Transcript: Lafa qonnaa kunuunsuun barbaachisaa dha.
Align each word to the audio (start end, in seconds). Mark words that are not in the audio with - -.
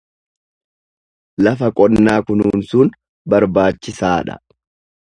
Lafa 1.47 1.69
qonnaa 1.81 2.17
kunuunsuun 2.31 2.93
barbaachisaa 3.35 4.19
dha. 4.31 4.43